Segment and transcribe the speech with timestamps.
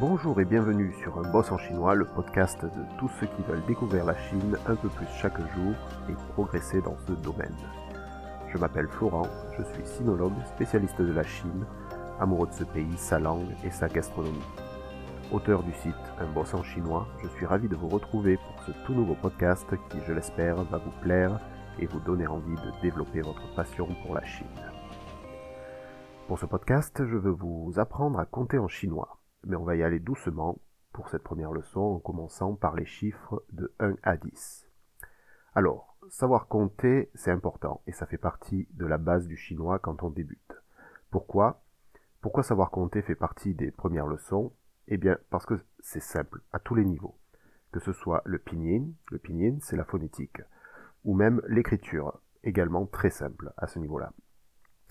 [0.00, 3.64] Bonjour et bienvenue sur Un Boss en chinois, le podcast de tous ceux qui veulent
[3.66, 5.74] découvrir la Chine un peu plus chaque jour
[6.08, 7.56] et progresser dans ce domaine.
[8.46, 9.26] Je m'appelle Florent,
[9.58, 11.66] je suis sinologue, spécialiste de la Chine,
[12.20, 14.38] amoureux de ce pays, sa langue et sa gastronomie.
[15.32, 18.70] Auteur du site Un Boss en chinois, je suis ravi de vous retrouver pour ce
[18.86, 21.40] tout nouveau podcast qui, je l'espère, va vous plaire
[21.80, 24.46] et vous donner envie de développer votre passion pour la Chine.
[26.28, 29.82] Pour ce podcast, je veux vous apprendre à compter en chinois mais on va y
[29.82, 30.60] aller doucement
[30.92, 34.68] pour cette première leçon en commençant par les chiffres de 1 à 10.
[35.54, 40.02] Alors, savoir compter, c'est important et ça fait partie de la base du chinois quand
[40.02, 40.62] on débute.
[41.10, 41.62] Pourquoi?
[42.20, 44.52] Pourquoi savoir compter fait partie des premières leçons?
[44.88, 47.16] Eh bien, parce que c'est simple, à tous les niveaux.
[47.72, 50.42] Que ce soit le pinyin, le pinyin c'est la phonétique,
[51.04, 54.12] ou même l'écriture, également très simple à ce niveau-là.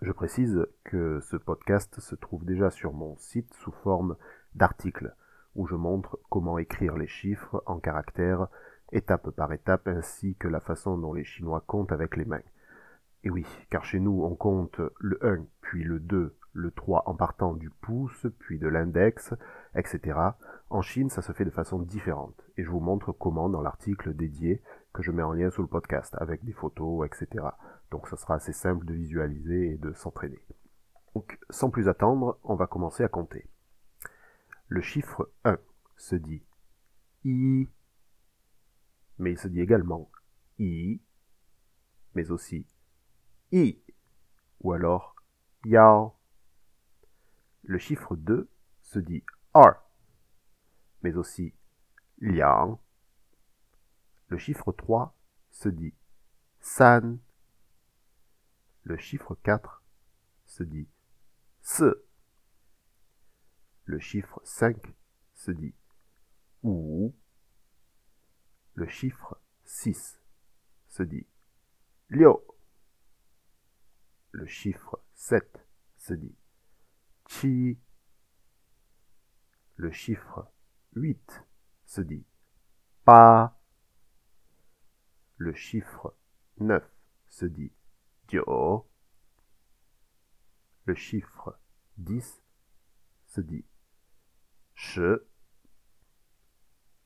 [0.00, 4.16] Je précise que ce podcast se trouve déjà sur mon site sous forme
[4.54, 5.12] d'articles
[5.56, 8.46] où je montre comment écrire les chiffres en caractères
[8.92, 12.44] étape par étape ainsi que la façon dont les Chinois comptent avec les mains.
[13.24, 17.14] Et oui, car chez nous on compte le 1, puis le 2, le 3 en
[17.16, 19.34] partant du pouce, puis de l'index,
[19.74, 20.16] etc.
[20.70, 24.14] En Chine, ça se fait de façon différente, et je vous montre comment dans l'article
[24.14, 27.46] dédié que je mets en lien sous le podcast, avec des photos, etc.
[27.90, 30.40] Donc ça sera assez simple de visualiser et de s'entraîner.
[31.14, 33.48] Donc sans plus attendre, on va commencer à compter.
[34.68, 35.58] Le chiffre 1
[35.96, 36.42] se dit
[37.24, 37.68] I,
[39.18, 40.10] mais il se dit également
[40.58, 41.00] I,
[42.14, 42.66] mais aussi
[43.52, 43.78] I,
[44.60, 45.16] ou alors
[45.64, 46.14] Yao.
[47.62, 48.48] Le chiffre 2
[48.82, 49.74] se dit R,
[51.02, 51.54] mais aussi
[52.20, 52.78] Liang.
[54.28, 55.14] Le chiffre 3
[55.50, 55.94] se dit
[56.60, 57.18] San.
[58.88, 59.82] Le chiffre 4
[60.46, 60.88] se dit
[61.60, 62.06] Se.
[63.84, 64.78] Le chiffre 5
[65.34, 65.74] se dit
[66.62, 67.14] Ou.
[68.72, 70.22] Le chiffre 6
[70.88, 71.26] se dit
[72.08, 72.32] Liu.
[74.30, 75.68] Le chiffre 7
[75.98, 76.34] se dit
[77.26, 77.78] Chi.
[79.76, 80.50] Le chiffre
[80.94, 81.44] 8
[81.84, 82.24] se dit
[83.04, 83.60] Pa.
[85.36, 86.16] Le chiffre
[86.56, 86.82] 9
[87.26, 87.70] se dit
[90.84, 91.58] le chiffre
[91.96, 92.42] 10
[93.26, 93.64] se dit
[94.74, 95.24] che.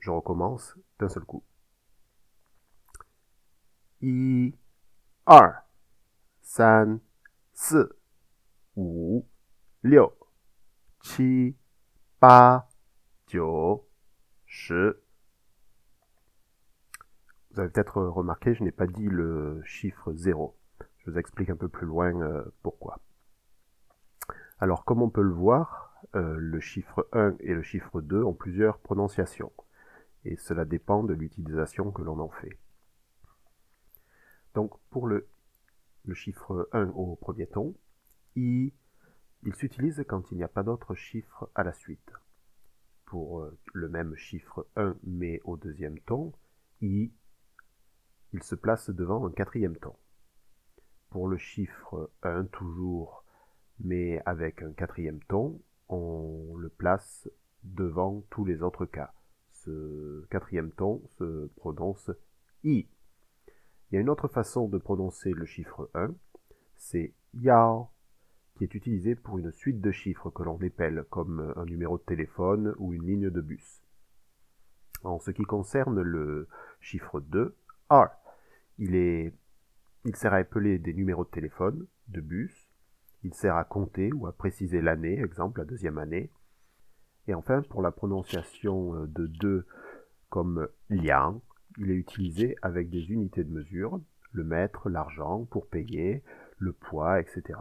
[0.00, 1.42] Je recommence d'un seul coup.
[4.02, 4.54] I,
[5.26, 5.62] er,
[6.42, 7.00] san,
[7.54, 7.76] si,
[8.76, 9.24] wu,
[9.82, 10.10] liu,
[11.00, 11.56] qi,
[12.20, 12.68] ba,
[13.26, 13.80] jiu.
[17.50, 20.54] Vous avez peut-être remarqué, je n'ai pas dit le chiffre 0.
[21.04, 22.98] Je vous explique un peu plus loin euh, pourquoi.
[24.58, 28.32] Alors, comme on peut le voir, euh, le chiffre 1 et le chiffre 2 ont
[28.32, 29.52] plusieurs prononciations,
[30.24, 32.58] et cela dépend de l'utilisation que l'on en fait.
[34.54, 35.28] Donc, pour le,
[36.06, 37.74] le chiffre 1 au premier ton,
[38.36, 38.72] I,
[39.42, 42.12] il s'utilise quand il n'y a pas d'autres chiffres à la suite.
[43.04, 46.32] Pour euh, le même chiffre 1 mais au deuxième ton,
[46.80, 47.12] I,
[48.32, 49.94] il se place devant un quatrième ton
[51.14, 53.24] pour le chiffre 1 toujours,
[53.78, 57.30] mais avec un quatrième ton, on le place
[57.62, 59.14] devant tous les autres cas.
[59.52, 62.10] Ce quatrième ton se prononce
[62.64, 62.88] I.
[63.46, 66.12] Il y a une autre façon de prononcer le chiffre 1,
[66.78, 67.90] c'est Yao,
[68.56, 72.02] qui est utilisé pour une suite de chiffres que l'on épelle comme un numéro de
[72.02, 73.84] téléphone ou une ligne de bus.
[75.04, 76.48] En ce qui concerne le
[76.80, 77.54] chiffre 2,
[77.88, 78.08] R,
[78.78, 79.32] il est
[80.04, 82.68] il sert à épeler des numéros de téléphone, de bus.
[83.22, 86.30] Il sert à compter ou à préciser l'année, exemple la deuxième année.
[87.26, 89.66] Et enfin, pour la prononciation euh, de deux
[90.28, 91.40] comme liang,
[91.78, 94.00] il est utilisé avec des unités de mesure,
[94.32, 96.22] le mètre, l'argent pour payer,
[96.58, 97.58] le poids, etc.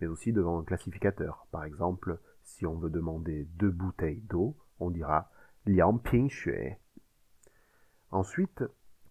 [0.00, 1.46] Mais aussi devant un classificateur.
[1.50, 5.30] Par exemple, si on veut demander deux bouteilles d'eau, on dira
[5.66, 6.78] liang ping xue.
[8.10, 8.62] Ensuite,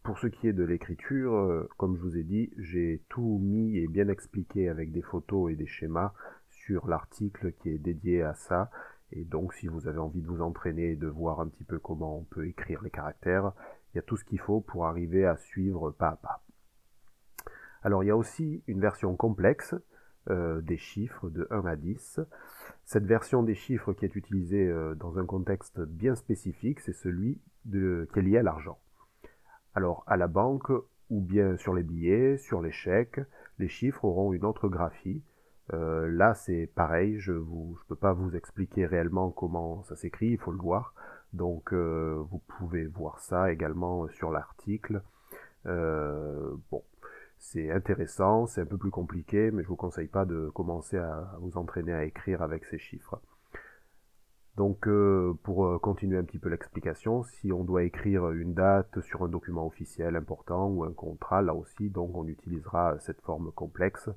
[0.04, 3.78] pour ce qui est de l'écriture, euh, comme je vous ai dit, j'ai tout mis
[3.78, 6.14] et bien expliqué avec des photos et des schémas
[6.50, 8.70] sur l'article qui est dédié à ça.
[9.12, 11.80] Et donc si vous avez envie de vous entraîner et de voir un petit peu
[11.80, 13.54] comment on peut écrire les caractères,
[13.94, 16.44] il y a tout ce qu'il faut pour arriver à suivre pas à pas.
[17.82, 19.74] Alors il y a aussi une version complexe
[20.30, 22.20] euh, des chiffres de 1 à 10.
[22.84, 27.40] Cette version des chiffres qui est utilisée euh, dans un contexte bien spécifique, c'est celui
[27.72, 28.80] qui est lié à l'argent.
[29.76, 30.72] Alors à la banque
[31.10, 33.20] ou bien sur les billets, sur les chèques,
[33.60, 35.22] les chiffres auront une autre graphie.
[35.74, 40.38] Euh, là, c'est pareil, je ne peux pas vous expliquer réellement comment ça s'écrit, il
[40.38, 40.94] faut le voir.
[41.32, 45.02] Donc, euh, vous pouvez voir ça également sur l'article.
[45.66, 46.84] Euh, bon,
[47.40, 51.36] c'est intéressant, c'est un peu plus compliqué, mais je vous conseille pas de commencer à
[51.40, 53.22] vous entraîner à écrire avec ces chiffres.
[54.56, 59.02] Donc euh, pour euh, continuer un petit peu l'explication, si on doit écrire une date
[59.02, 63.52] sur un document officiel important ou un contrat, là aussi, donc on utilisera cette forme
[63.52, 64.10] complexe.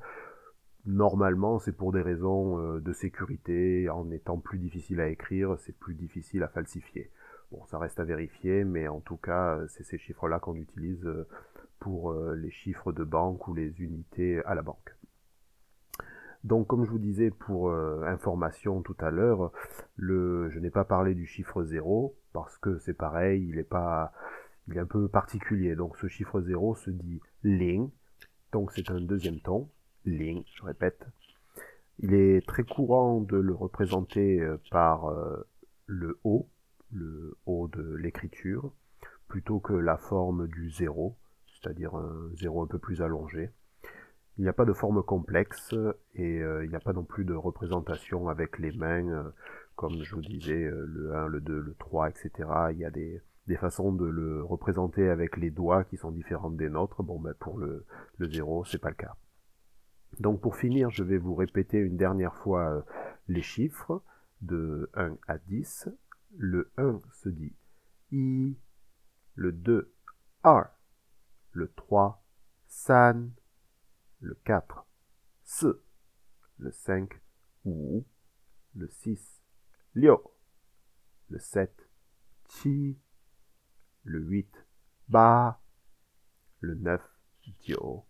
[0.85, 5.77] Normalement, c'est pour des raisons euh, de sécurité, en étant plus difficile à écrire, c'est
[5.77, 7.11] plus difficile à falsifier.
[7.50, 11.09] Bon, ça reste à vérifier, mais en tout cas, c'est ces chiffres-là qu'on utilise
[11.79, 14.96] pour les chiffres de banque ou les unités à la banque.
[16.47, 19.51] Donc comme je vous disais pour euh, information tout à l'heure,
[19.99, 24.13] je n'ai pas parlé du chiffre 0 parce que c'est pareil, il est pas
[24.69, 25.75] il est un peu particulier.
[25.75, 27.91] Donc ce chiffre 0 se dit ling.
[28.53, 29.69] Donc c'est un deuxième ton,
[30.05, 31.05] ling, je répète.
[31.99, 35.49] Il est très courant de le représenter euh, par euh,
[35.87, 36.49] le O,
[36.93, 38.73] le O de l'écriture,
[39.27, 41.17] plutôt que la forme du 0,
[41.47, 43.51] c'est-à-dire un 0 un peu plus allongé.
[44.38, 45.75] Il n'y a pas de forme complexe
[46.15, 49.31] et euh, il n'y a pas non plus de représentation avec les mains, euh,
[49.77, 52.31] comme je vous disais, euh, le 1, le 2, le 3, etc.
[52.73, 53.23] Il y a des,
[53.59, 57.03] façons de le représenter avec les doigts qui sont différentes des nôtres.
[57.03, 57.87] Bon, ben pour le,
[58.19, 59.17] le 0, c'est pas le cas.
[60.21, 62.85] Donc pour finir, je vais vous répéter une dernière fois
[63.29, 64.03] les chiffres
[64.43, 65.88] de 1 à 10.
[66.37, 67.55] Le 1 se dit
[68.12, 68.56] I,
[69.35, 69.93] le 2
[70.44, 70.67] R,
[71.53, 72.23] le 3
[72.69, 73.31] San,
[74.21, 74.87] le 4,
[75.45, 75.67] S,
[76.59, 77.21] le 5,
[77.65, 78.05] Wu,
[78.75, 79.43] le 6,
[79.95, 80.17] Liu,
[81.29, 81.89] le 7,
[82.45, 82.99] Qi,
[84.05, 84.67] le 8,
[85.09, 85.61] Ba,
[86.61, 87.03] le 9,
[87.61, 88.03] Jiu,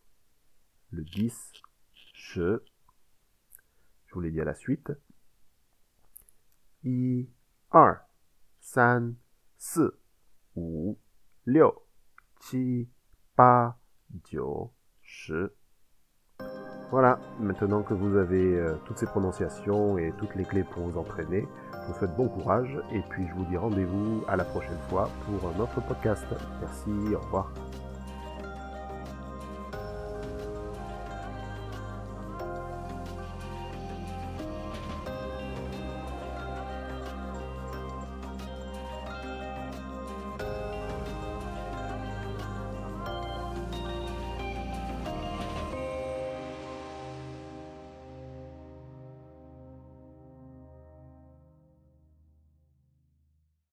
[0.90, 1.52] le 10,
[1.94, 2.40] She,
[4.06, 4.92] je vous l'ai dit à la suite,
[6.84, 7.28] I,
[7.72, 8.06] 2, 3,
[8.60, 9.14] 4, 5,
[9.58, 9.80] 6,
[10.54, 10.70] 7,
[11.46, 12.88] 8,
[13.28, 13.74] 9,
[14.24, 15.65] 10,
[16.90, 20.98] voilà, maintenant que vous avez euh, toutes ces prononciations et toutes les clés pour vous
[20.98, 24.78] entraîner, je vous souhaite bon courage et puis je vous dis rendez-vous à la prochaine
[24.88, 26.26] fois pour un autre podcast.
[26.60, 27.50] Merci, au revoir.